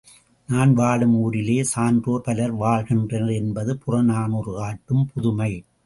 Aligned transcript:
நான் 0.49 0.71
வாழும் 0.73 1.13
ஊரில் 1.15 1.51
சான்றோர் 1.63 2.21
பலர் 2.21 2.55
வாழ் 2.55 2.87
கின்றனர் 2.89 3.35
என்பது 3.35 3.77
புறநானூறு 3.77 4.53
காட்டும் 4.55 5.07
புதுமை. 5.13 5.53